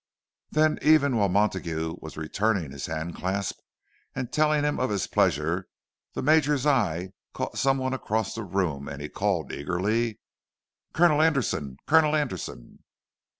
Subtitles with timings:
[0.49, 3.59] Then, even while Montague was returning his hand clasp
[4.15, 5.67] and telling him of his pleasure,
[6.13, 10.19] the Major's eye caught some one across the room, and he called eagerly,
[10.91, 11.77] "Colonel Anderson!
[11.85, 12.79] Colonel Anderson!"